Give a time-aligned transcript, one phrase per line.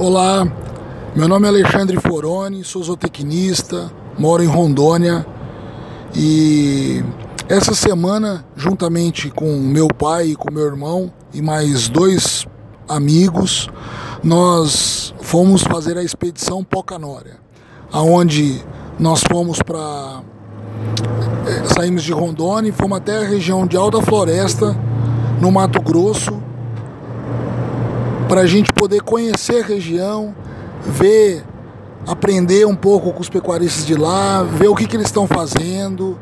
[0.00, 0.46] Olá,
[1.12, 5.26] meu nome é Alexandre Foroni, sou zootecnista, moro em Rondônia
[6.14, 7.02] e
[7.48, 12.46] essa semana, juntamente com meu pai e com meu irmão e mais dois
[12.88, 13.68] amigos,
[14.22, 17.34] nós fomos fazer a expedição Pocanória,
[17.90, 18.64] aonde
[19.00, 20.22] nós fomos para
[21.44, 24.78] eh, saímos de Rondônia e fomos até a região de Alta Floresta,
[25.40, 26.40] no Mato Grosso,
[28.28, 30.34] para a gente poder conhecer a região,
[30.84, 31.42] ver,
[32.06, 36.18] aprender um pouco com os pecuaristas de lá, ver o que, que eles estão fazendo,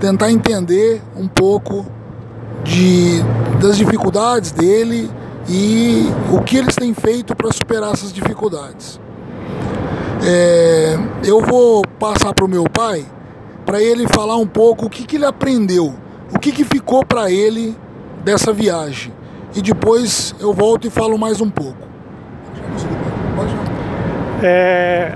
[0.00, 1.84] tentar entender um pouco
[2.64, 3.22] de,
[3.60, 5.10] das dificuldades dele
[5.48, 8.98] e o que eles têm feito para superar essas dificuldades.
[10.26, 13.04] É, eu vou passar para o meu pai
[13.66, 15.94] para ele falar um pouco o que, que ele aprendeu,
[16.34, 17.76] o que, que ficou para ele
[18.24, 19.19] dessa viagem
[19.54, 21.88] e depois eu volto e falo mais um pouco.
[24.42, 25.12] É,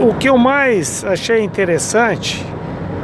[0.00, 2.44] o que eu mais achei interessante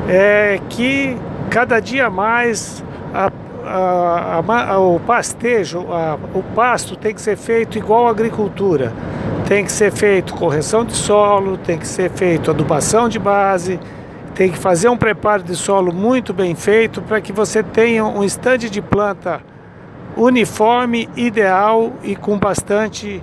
[0.08, 1.16] é que
[1.48, 3.30] cada dia mais a,
[3.64, 5.86] a, a, o pastejo,
[6.34, 8.92] o pasto tem que ser feito igual à agricultura.
[9.46, 13.78] Tem que ser feito correção de solo, tem que ser feito adubação de base,
[14.34, 18.24] tem que fazer um preparo de solo muito bem feito para que você tenha um
[18.24, 19.40] estande de planta
[20.16, 23.22] uniforme, ideal e com bastante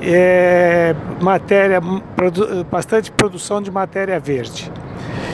[0.00, 1.80] é, matéria,
[2.14, 4.70] produ, bastante produção de matéria verde.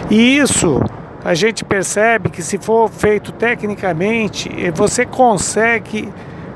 [0.08, 0.80] E isso
[1.24, 6.08] a gente percebe que se for feito tecnicamente, você consegue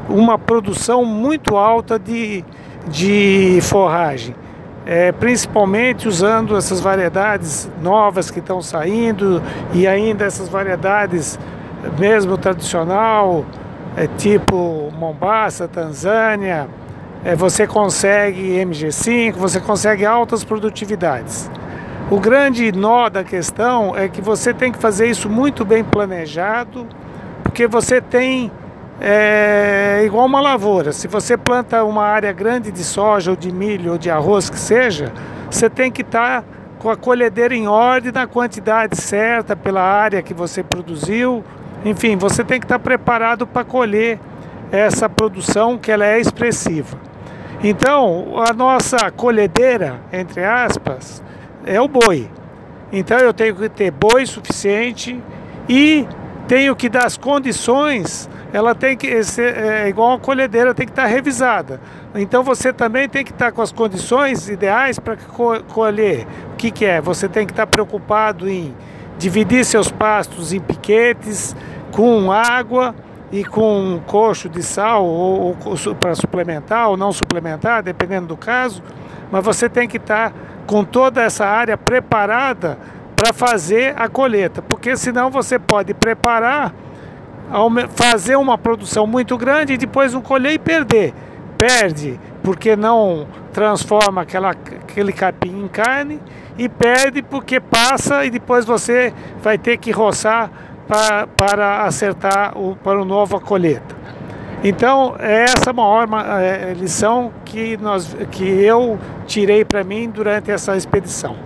[0.09, 2.45] uma produção muito alta de,
[2.89, 4.35] de forragem.
[4.87, 11.39] É, principalmente usando essas variedades novas que estão saindo e ainda essas variedades
[11.99, 13.47] mesmo tradicional,
[13.97, 16.69] é, tipo Mombasa, Tanzânia,
[17.25, 21.51] é, você consegue MG5, você consegue altas produtividades.
[22.11, 26.87] O grande nó da questão é que você tem que fazer isso muito bem planejado,
[27.43, 28.53] porque você tem
[29.01, 30.93] é, igual uma lavoura.
[30.93, 34.59] Se você planta uma área grande de soja ou de milho ou de arroz que
[34.59, 35.13] seja,
[35.51, 40.23] você tem que estar tá com a colhedeira em ordem na quantidade certa pela área
[40.23, 41.43] que você produziu,
[41.85, 44.19] enfim, você tem que estar preparado para colher
[44.73, 46.99] essa produção que ela é expressiva.
[47.63, 51.23] Então, a nossa colhedeira, entre aspas,
[51.65, 52.29] é o boi.
[52.93, 55.21] Então eu tenho que ter boi suficiente
[55.69, 56.07] e
[56.47, 60.93] tenho que dar as condições, ela tem que ser é, igual uma colhedeira, tem que
[60.93, 61.81] estar revisada.
[62.15, 66.27] Então você também tem que estar com as condições ideais para colher.
[66.53, 67.01] O que, que é?
[67.01, 68.75] Você tem que estar preocupado em
[69.19, 71.57] dividir seus pastos em piquetes,
[71.95, 72.93] com água
[73.31, 78.37] e com um coxo de sal ou, ou para suplementar ou não suplementar, dependendo do
[78.37, 78.83] caso,
[79.31, 80.33] mas você tem que estar
[80.67, 82.77] com toda essa área preparada
[83.15, 86.75] para fazer a colheita, porque senão você pode preparar,
[87.91, 91.15] fazer uma produção muito grande e depois não colher e perder.
[91.57, 96.21] Perde porque não transforma aquela, aquele capim em carne
[96.59, 100.51] e perde porque passa e depois você vai ter que roçar
[100.87, 103.95] para, acertar o, para o novo colheita.
[104.63, 106.09] Então, essa é a maior
[106.41, 111.37] é, lição que, nós, que eu tirei para mim durante essa expedição.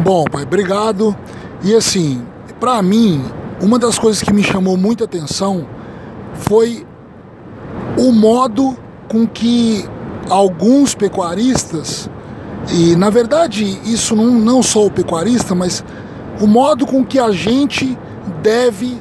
[0.00, 1.16] Bom, pai, obrigado.
[1.62, 2.26] E assim,
[2.60, 3.24] para mim,
[3.60, 5.66] uma das coisas que me chamou muita atenção
[6.34, 6.86] foi
[7.96, 8.76] o modo
[9.08, 9.84] com que
[10.28, 12.10] alguns pecuaristas,
[12.70, 15.84] e na verdade isso não, não só o pecuarista, mas
[16.42, 17.96] o modo com que a gente
[18.42, 19.00] deve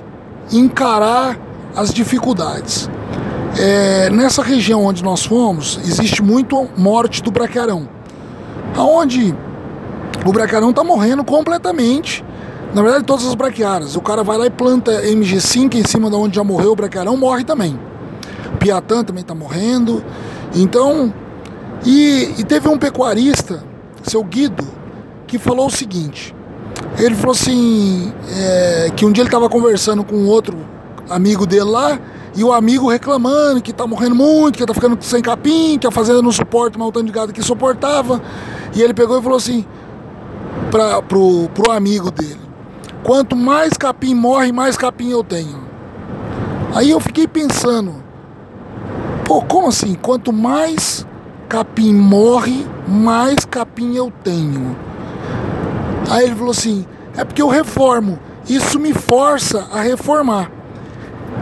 [0.54, 1.40] encarar
[1.76, 2.88] as dificuldades.
[3.58, 7.90] É, nessa região onde nós fomos, existe muito morte do bracarão,
[8.78, 9.36] aonde
[10.24, 12.24] o bracarão está morrendo completamente.
[12.76, 13.96] Na verdade, todas as braquiárias.
[13.96, 17.18] O cara vai lá e planta MG5 em cima de onde já morreu o bracarão,
[17.18, 17.78] morre também.
[18.54, 20.04] O Piatã também está morrendo.
[20.54, 21.12] Então,
[21.84, 23.64] e, e teve um pecuarista,
[24.04, 24.66] seu Guido,
[25.26, 26.36] que falou o seguinte:
[26.98, 30.58] ele falou assim, é, que um dia ele estava conversando com outro
[31.10, 32.00] amigo dele lá,
[32.36, 35.92] e o amigo reclamando que tá morrendo muito, que tá ficando sem capim, que a
[35.92, 38.22] fazenda não suporta mais o tanto de gado que suportava.
[38.74, 39.66] E ele pegou e falou assim
[40.70, 42.40] pra, pro, pro amigo dele:
[43.04, 45.60] Quanto mais capim morre, mais capim eu tenho.
[46.74, 47.96] Aí eu fiquei pensando:
[49.26, 49.94] Pô, como assim?
[49.96, 51.06] Quanto mais
[51.50, 54.78] capim morre, mais capim eu tenho.
[56.10, 58.20] Aí ele falou assim: é porque eu reformo.
[58.48, 60.52] Isso me força a reformar.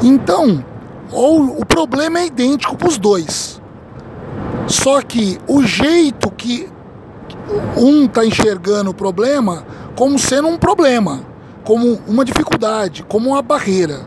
[0.04, 0.64] Então,
[1.12, 3.62] ou o problema é idêntico para os dois.
[4.68, 6.70] Só que o jeito que
[7.76, 9.66] um está enxergando o problema
[9.96, 11.22] como sendo um problema,
[11.64, 14.02] como uma dificuldade, como uma barreira.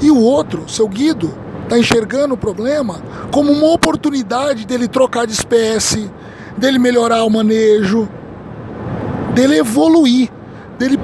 [0.00, 1.32] E o outro, seu Guido,
[1.64, 3.00] está enxergando o problema
[3.30, 6.10] como uma oportunidade dele trocar de espécie,
[6.56, 8.08] dele melhorar o manejo,
[9.34, 10.30] dele evoluir,
[10.78, 10.98] dele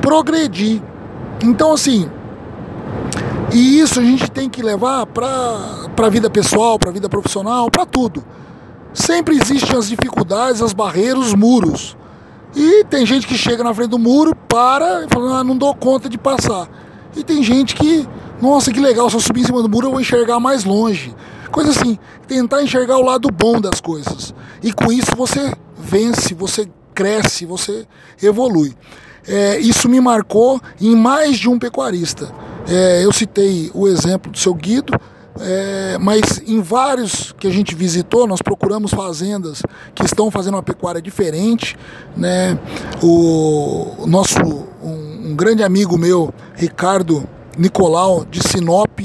[0.00, 0.82] progredir.
[1.42, 2.08] Então, assim,
[3.52, 5.26] e isso a gente tem que levar para
[5.96, 8.24] a vida pessoal, para a vida profissional, para tudo.
[8.92, 11.96] Sempre existem as dificuldades, as barreiras, os muros.
[12.54, 15.74] E tem gente que chega na frente do muro, para e fala, ah, não dou
[15.74, 16.68] conta de passar.
[17.16, 18.08] E tem gente que,
[18.40, 21.14] nossa, que legal, se eu subir em cima do muro eu vou enxergar mais longe.
[21.50, 24.34] Coisa assim, tentar enxergar o lado bom das coisas.
[24.62, 27.86] E com isso você vence, você cresce, você
[28.22, 28.74] evolui.
[29.26, 32.30] É, isso me marcou em mais de um pecuarista.
[32.68, 34.92] É, eu citei o exemplo do seu Guido,
[35.40, 39.62] é, mas em vários que a gente visitou, nós procuramos fazendas
[39.94, 41.76] que estão fazendo uma pecuária diferente.
[42.16, 42.58] Né?
[43.02, 44.38] O, nosso
[44.82, 47.26] um, um, grande amigo meu, Ricardo
[47.58, 49.00] Nicolau, de Sinop,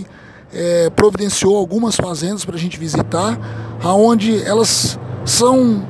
[0.54, 3.40] é, providenciou algumas fazendas para a gente visitar,
[3.82, 5.86] aonde elas são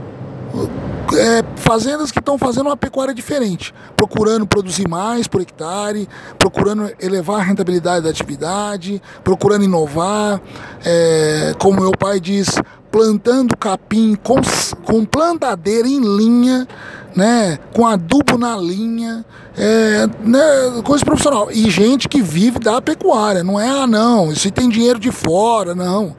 [1.16, 6.08] é, fazendas que estão fazendo uma pecuária diferente, procurando produzir mais por hectare,
[6.38, 10.42] procurando elevar a rentabilidade da atividade, procurando inovar,
[10.84, 12.50] é, como meu pai diz,
[12.92, 14.38] plantando capim com,
[14.84, 16.68] com plantadeira em linha,
[17.16, 19.26] né, com adubo na linha,
[19.58, 21.50] é, né, coisa profissional.
[21.52, 25.74] E gente que vive da pecuária, não é, ah, não, isso tem dinheiro de fora,
[25.74, 26.16] não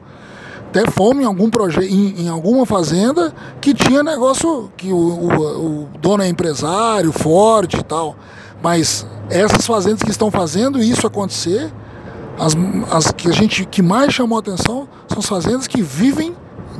[0.71, 5.81] até fome em algum projeto, em, em, alguma fazenda que tinha negócio que o, o,
[5.81, 8.15] o, dono é empresário, forte e tal.
[8.63, 11.69] Mas essas fazendas que estão fazendo isso acontecer,
[12.39, 12.55] as,
[12.89, 16.33] as que a gente que mais chamou atenção são as fazendas que vivem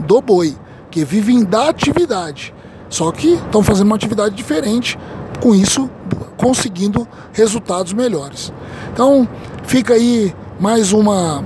[0.07, 0.55] do boi,
[0.89, 2.53] que vivem da atividade.
[2.89, 4.97] Só que estão fazendo uma atividade diferente,
[5.41, 5.89] com isso
[6.37, 8.53] conseguindo resultados melhores.
[8.93, 9.27] Então
[9.63, 11.43] fica aí mais uma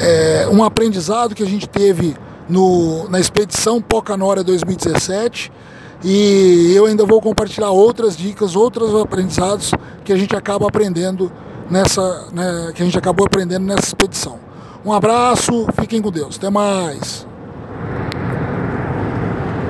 [0.00, 2.16] é, um aprendizado que a gente teve
[2.48, 5.50] no, na expedição Pocanora 2017
[6.02, 9.72] e eu ainda vou compartilhar outras dicas, outros aprendizados
[10.04, 11.32] que a gente acaba aprendendo
[11.70, 14.38] nessa, né, que a gente acabou aprendendo nessa expedição.
[14.84, 17.26] Um abraço, fiquem com Deus, até mais.